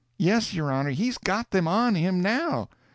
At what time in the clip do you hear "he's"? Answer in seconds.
0.89-1.19